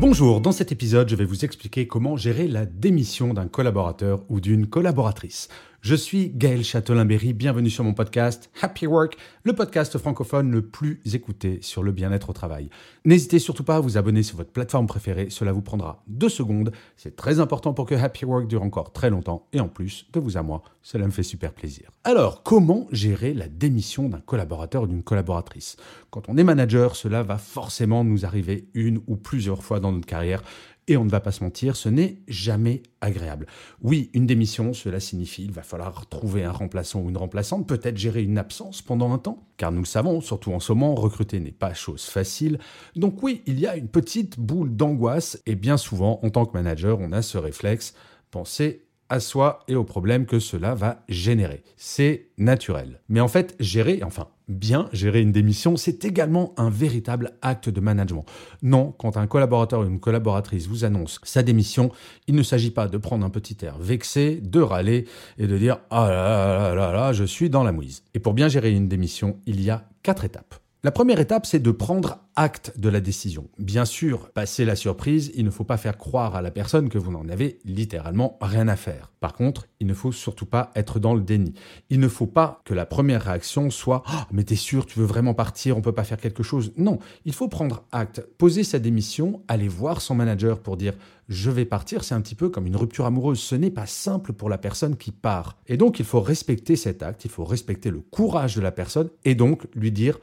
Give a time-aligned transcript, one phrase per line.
[0.00, 4.40] Bonjour, dans cet épisode, je vais vous expliquer comment gérer la démission d'un collaborateur ou
[4.40, 5.48] d'une collaboratrice.
[5.82, 11.00] Je suis Gaël Châtelain-Berry, bienvenue sur mon podcast Happy Work, le podcast francophone le plus
[11.14, 12.68] écouté sur le bien-être au travail.
[13.06, 16.70] N'hésitez surtout pas à vous abonner sur votre plateforme préférée, cela vous prendra deux secondes.
[16.98, 20.20] C'est très important pour que Happy Work dure encore très longtemps et en plus, de
[20.20, 21.90] vous à moi, cela me fait super plaisir.
[22.04, 25.78] Alors, comment gérer la démission d'un collaborateur ou d'une collaboratrice?
[26.10, 30.06] Quand on est manager, cela va forcément nous arriver une ou plusieurs fois dans notre
[30.06, 30.42] carrière
[30.90, 33.46] et on ne va pas se mentir, ce n'est jamais agréable.
[33.80, 37.96] Oui, une démission, cela signifie qu'il va falloir trouver un remplaçant ou une remplaçante, peut-être
[37.96, 41.38] gérer une absence pendant un temps, car nous le savons, surtout en ce moment, recruter
[41.38, 42.58] n'est pas chose facile.
[42.96, 46.54] Donc oui, il y a une petite boule d'angoisse, et bien souvent, en tant que
[46.54, 47.94] manager, on a ce réflexe,
[48.32, 51.62] penser à soi et aux problèmes que cela va générer.
[51.76, 53.00] C'est naturel.
[53.08, 57.80] Mais en fait, gérer, enfin, bien gérer une démission, c'est également un véritable acte de
[57.80, 58.24] management.
[58.62, 61.90] Non, quand un collaborateur ou une collaboratrice vous annonce sa démission,
[62.26, 65.06] il ne s'agit pas de prendre un petit air vexé, de râler
[65.38, 68.02] et de dire ah là là là là, je suis dans la mouise.
[68.14, 70.54] Et pour bien gérer une démission, il y a quatre étapes.
[70.82, 73.50] La première étape, c'est de prendre acte de la décision.
[73.58, 76.96] Bien sûr, passer la surprise, il ne faut pas faire croire à la personne que
[76.96, 79.12] vous n'en avez littéralement rien à faire.
[79.20, 81.52] Par contre, il ne faut surtout pas être dans le déni.
[81.90, 85.04] Il ne faut pas que la première réaction soit oh, mais t'es sûr, tu veux
[85.04, 88.78] vraiment partir, on peut pas faire quelque chose?" Non, il faut prendre acte, poser sa
[88.78, 90.94] démission, aller voir son manager pour dire
[91.28, 93.38] je vais partir, c'est un petit peu comme une rupture amoureuse.
[93.38, 95.58] Ce n'est pas simple pour la personne qui part.
[95.66, 99.10] Et donc, il faut respecter cet acte, il faut respecter le courage de la personne
[99.26, 100.18] et donc lui dire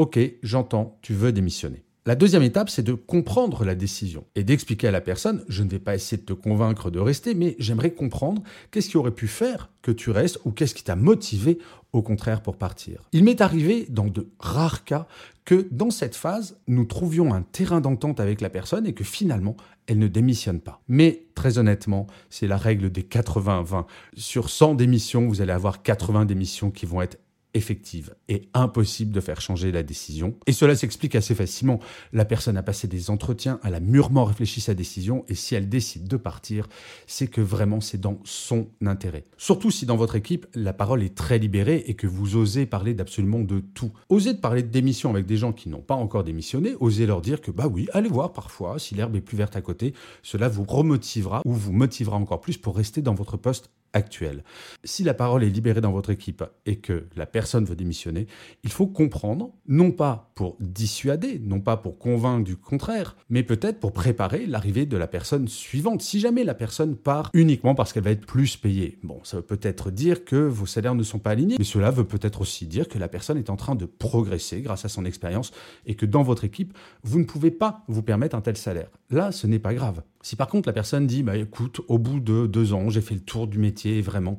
[0.00, 1.84] Ok, j'entends, tu veux démissionner.
[2.06, 5.68] La deuxième étape, c'est de comprendre la décision et d'expliquer à la personne, je ne
[5.68, 9.28] vais pas essayer de te convaincre de rester, mais j'aimerais comprendre qu'est-ce qui aurait pu
[9.28, 11.58] faire que tu restes ou qu'est-ce qui t'a motivé
[11.92, 13.02] au contraire pour partir.
[13.12, 15.06] Il m'est arrivé dans de rares cas
[15.44, 19.58] que dans cette phase, nous trouvions un terrain d'entente avec la personne et que finalement,
[19.86, 20.80] elle ne démissionne pas.
[20.88, 23.84] Mais très honnêtement, c'est la règle des 80-20.
[24.16, 27.18] Sur 100 démissions, vous allez avoir 80 démissions qui vont être
[27.54, 30.36] effective et impossible de faire changer la décision.
[30.46, 31.80] Et cela s'explique assez facilement.
[32.12, 35.68] La personne a passé des entretiens, elle a mûrement réfléchi sa décision et si elle
[35.68, 36.68] décide de partir,
[37.06, 39.24] c'est que vraiment c'est dans son intérêt.
[39.36, 42.94] Surtout si dans votre équipe, la parole est très libérée et que vous osez parler
[42.94, 43.92] d'absolument de tout.
[44.08, 47.20] Osez de parler de démission avec des gens qui n'ont pas encore démissionné, osez leur
[47.20, 50.48] dire que bah oui, allez voir parfois si l'herbe est plus verte à côté, cela
[50.48, 54.44] vous remotivera ou vous motivera encore plus pour rester dans votre poste actuel.
[54.84, 58.26] Si la parole est libérée dans votre équipe et que la personne veut démissionner,
[58.62, 63.80] il faut comprendre, non pas pour dissuader, non pas pour convaincre du contraire, mais peut-être
[63.80, 66.02] pour préparer l'arrivée de la personne suivante.
[66.02, 69.42] Si jamais la personne part uniquement parce qu'elle va être plus payée, bon, ça veut
[69.42, 72.88] peut-être dire que vos salaires ne sont pas alignés, mais cela veut peut-être aussi dire
[72.88, 75.52] que la personne est en train de progresser grâce à son expérience
[75.86, 78.90] et que dans votre équipe, vous ne pouvez pas vous permettre un tel salaire.
[79.10, 80.02] Là, ce n'est pas grave.
[80.22, 83.14] Si par contre la personne dit, bah écoute, au bout de deux ans, j'ai fait
[83.14, 84.38] le tour du métier vraiment,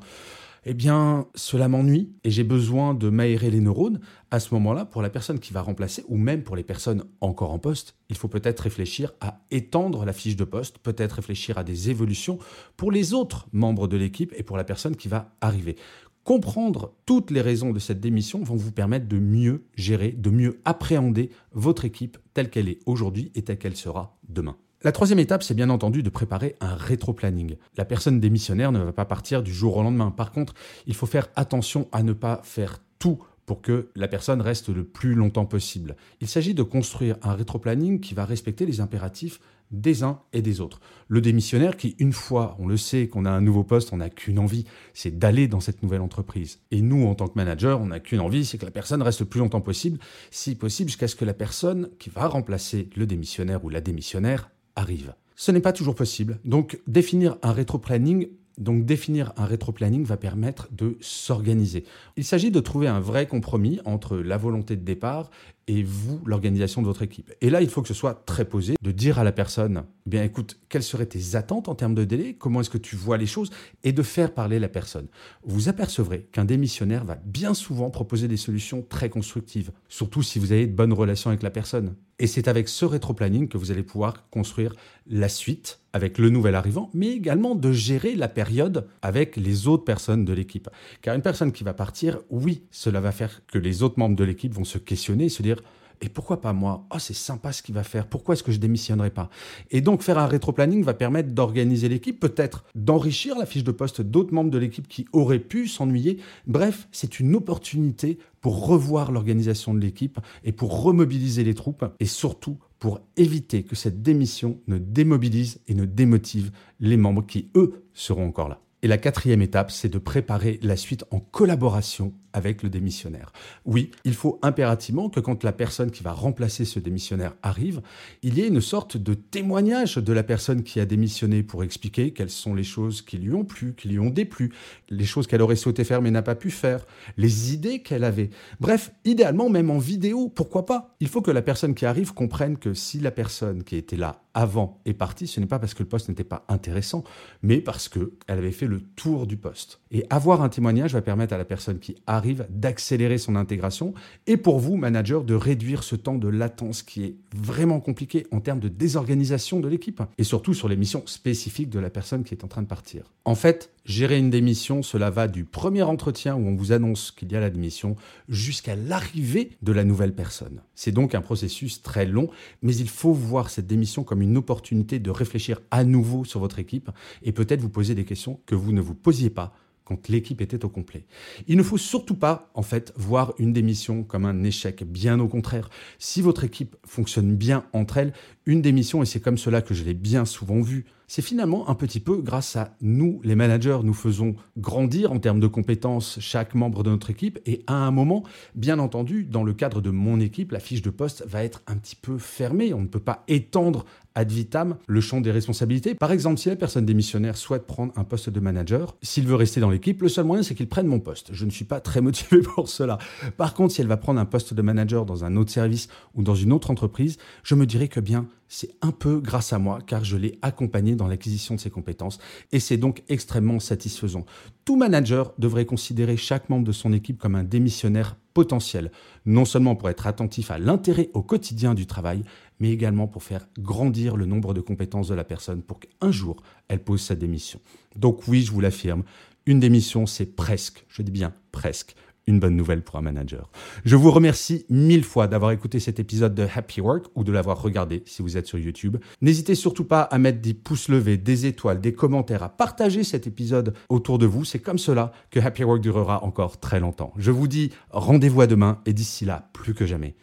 [0.64, 4.00] eh bien, cela m'ennuie et j'ai besoin de m'aérer les neurones.
[4.30, 7.52] À ce moment-là, pour la personne qui va remplacer, ou même pour les personnes encore
[7.52, 11.64] en poste, il faut peut-être réfléchir à étendre la fiche de poste, peut-être réfléchir à
[11.64, 12.38] des évolutions
[12.78, 15.76] pour les autres membres de l'équipe et pour la personne qui va arriver.
[16.24, 20.62] Comprendre toutes les raisons de cette démission vont vous permettre de mieux gérer, de mieux
[20.66, 24.56] appréhender votre équipe telle qu'elle est aujourd'hui et telle qu'elle sera demain.
[24.84, 27.56] La troisième étape, c'est bien entendu de préparer un rétro-planning.
[27.78, 30.12] La personne démissionnaire ne va pas partir du jour au lendemain.
[30.12, 30.54] Par contre,
[30.88, 34.84] il faut faire attention à ne pas faire tout pour que la personne reste le
[34.84, 35.96] plus longtemps possible.
[36.22, 39.40] Il s'agit de construire un rétro-planning qui va respecter les impératifs
[39.72, 40.80] des uns et des autres.
[41.08, 44.10] Le démissionnaire qui, une fois, on le sait, qu'on a un nouveau poste, on n'a
[44.10, 46.60] qu'une envie, c'est d'aller dans cette nouvelle entreprise.
[46.72, 49.22] Et nous, en tant que manager, on n'a qu'une envie, c'est que la personne reste
[49.22, 50.00] le plus longtemps possible,
[50.30, 54.52] si possible, jusqu'à ce que la personne qui va remplacer le démissionnaire ou la démissionnaire
[54.76, 55.14] arrive.
[55.36, 56.40] Ce n'est pas toujours possible.
[56.46, 58.28] Donc définir un rétro-planning
[58.58, 61.86] donc définir un rétro-planning va permettre de s'organiser.
[62.18, 65.30] Il s'agit de trouver un vrai compromis entre la volonté de départ
[65.68, 67.32] et vous, l'organisation de votre équipe.
[67.42, 70.10] Et là, il faut que ce soit très posé, de dire à la personne, eh
[70.10, 73.18] bien écoute, quelles seraient tes attentes en termes de délai, comment est-ce que tu vois
[73.18, 73.52] les choses,
[73.84, 75.08] et de faire parler la personne.
[75.44, 80.52] Vous apercevrez qu'un démissionnaire va bien souvent proposer des solutions très constructives, surtout si vous
[80.52, 81.96] avez de bonnes relations avec la personne.
[82.20, 84.76] Et c'est avec ce rétro-planning que vous allez pouvoir construire
[85.08, 89.84] la suite avec le nouvel arrivant, mais également de gérer la période avec les autres
[89.84, 90.70] personnes de l'équipe.
[91.02, 94.24] Car une personne qui va partir, oui, cela va faire que les autres membres de
[94.24, 95.61] l'équipe vont se questionner et se dire
[96.02, 96.86] et pourquoi pas moi?
[96.94, 98.08] Oh, c'est sympa ce qu'il va faire.
[98.08, 99.30] Pourquoi est-ce que je démissionnerai pas?
[99.70, 104.02] Et donc, faire un rétro-planning va permettre d'organiser l'équipe, peut-être d'enrichir la fiche de poste
[104.02, 106.18] d'autres membres de l'équipe qui auraient pu s'ennuyer.
[106.48, 112.06] Bref, c'est une opportunité pour revoir l'organisation de l'équipe et pour remobiliser les troupes et
[112.06, 117.86] surtout pour éviter que cette démission ne démobilise et ne démotive les membres qui, eux,
[117.94, 118.60] seront encore là.
[118.84, 123.32] Et la quatrième étape, c'est de préparer la suite en collaboration avec le démissionnaire.
[123.66, 127.82] Oui, il faut impérativement que quand la personne qui va remplacer ce démissionnaire arrive,
[128.24, 132.12] il y ait une sorte de témoignage de la personne qui a démissionné pour expliquer
[132.12, 134.54] quelles sont les choses qui lui ont plu, qui lui ont déplu,
[134.90, 136.86] les choses qu'elle aurait souhaité faire mais n'a pas pu faire,
[137.18, 138.30] les idées qu'elle avait.
[138.60, 140.96] Bref, idéalement même en vidéo, pourquoi pas?
[141.00, 144.24] Il faut que la personne qui arrive comprenne que si la personne qui était là
[144.34, 147.04] avant est partie, ce n'est pas parce que le poste n'était pas intéressant,
[147.42, 149.82] mais parce qu'elle avait fait le tour du poste.
[149.92, 153.94] Et avoir un témoignage va permettre à la personne qui arrive d'accélérer son intégration
[154.26, 158.40] et pour vous, manager, de réduire ce temps de latence qui est vraiment compliqué en
[158.40, 162.34] termes de désorganisation de l'équipe et surtout sur les missions spécifiques de la personne qui
[162.34, 163.12] est en train de partir.
[163.26, 167.32] En fait, gérer une démission, cela va du premier entretien où on vous annonce qu'il
[167.32, 167.96] y a la démission
[168.30, 170.62] jusqu'à l'arrivée de la nouvelle personne.
[170.76, 172.30] C'est donc un processus très long,
[172.62, 176.60] mais il faut voir cette démission comme une opportunité de réfléchir à nouveau sur votre
[176.60, 176.92] équipe
[177.24, 180.64] et peut-être vous poser des questions que vous ne vous posiez pas quand l'équipe était
[180.64, 181.06] au complet.
[181.48, 184.84] Il ne faut surtout pas, en fait, voir une démission comme un échec.
[184.84, 185.70] Bien au contraire.
[186.00, 188.14] Si votre équipe fonctionne bien entre elles,
[188.46, 191.76] une démission, et c'est comme cela que je l'ai bien souvent vu, c'est finalement un
[191.76, 196.56] petit peu grâce à nous, les managers, nous faisons grandir en termes de compétences chaque
[196.56, 197.38] membre de notre équipe.
[197.46, 198.24] Et à un moment,
[198.56, 201.76] bien entendu, dans le cadre de mon équipe, la fiche de poste va être un
[201.76, 202.74] petit peu fermée.
[202.74, 203.84] On ne peut pas étendre
[204.16, 205.96] ad vitam le champ des responsabilités.
[205.96, 209.60] Par exemple, si la personne démissionnaire souhaite prendre un poste de manager, s'il veut rester
[209.60, 211.32] dans l'équipe, le seul moyen, c'est qu'il prenne mon poste.
[211.34, 213.00] Je ne suis pas très motivé pour cela.
[213.36, 216.24] Par contre, si elle va prendre un poste de manager dans un autre service ou
[216.24, 219.80] dans une autre entreprise, je me dirais que bien, c'est un peu grâce à moi
[219.88, 222.20] car je l'ai accompagné dans l'acquisition de ses compétences
[222.52, 224.26] et c'est donc extrêmement satisfaisant.
[224.66, 228.92] Tout manager devrait considérer chaque membre de son équipe comme un démissionnaire potentiel,
[229.26, 232.24] non seulement pour être attentif à l'intérêt au quotidien du travail,
[232.60, 236.44] mais également pour faire grandir le nombre de compétences de la personne pour qu'un jour
[236.68, 237.62] elle pose sa démission.
[237.96, 239.04] Donc oui, je vous l'affirme,
[239.46, 241.96] une démission c'est presque, je dis bien presque,
[242.28, 243.50] une bonne nouvelle pour un manager.
[243.84, 247.62] Je vous remercie mille fois d'avoir écouté cet épisode de Happy Work ou de l'avoir
[247.62, 248.98] regardé si vous êtes sur YouTube.
[249.22, 253.28] N'hésitez surtout pas à mettre des pouces levés, des étoiles, des commentaires, à partager cet
[253.28, 254.46] épisode autour de vous.
[254.46, 257.14] C'est comme cela que Happy Work durera encore très longtemps.
[257.18, 260.16] Je vous dis rendez-vous à demain et d'ici là, plus que jamais,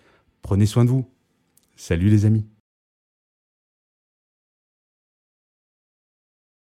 [0.43, 1.09] prenez soin de vous.
[1.77, 2.58] Salut les amis.